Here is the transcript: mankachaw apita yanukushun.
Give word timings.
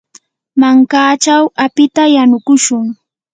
mankachaw 0.59 1.43
apita 1.65 2.03
yanukushun. 2.15 2.85